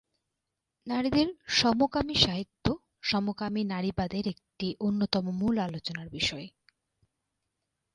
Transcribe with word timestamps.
নারীদের 0.87 1.27
সমকামী 1.53 2.15
সাহিত্য 2.15 2.65
সমকামী 3.01 3.61
নারীবাদের 3.63 4.25
একটি 4.27 4.67
অন্যতম 4.79 5.25
মূল 5.31 5.55
আলোচনার 5.59 6.07
বিষয়। 6.09 6.47